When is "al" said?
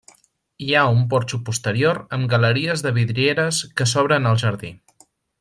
4.33-4.43